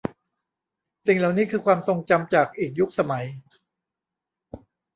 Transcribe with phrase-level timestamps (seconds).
[1.05, 3.25] สิ่งเหล่านี้คือความทรงจำจากอีกยุคสมัย